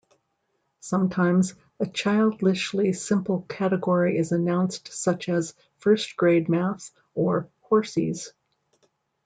Sometimes, 0.79 1.53
a 1.79 1.85
childishly 1.85 2.91
simple 2.91 3.45
category 3.47 4.17
is 4.17 4.31
announced, 4.31 4.91
such 4.91 5.29
as 5.29 5.53
"First 5.77 6.17
Grade 6.17 6.49
Math" 6.49 6.89
or 7.13 7.47
"Horsies". 7.69 8.29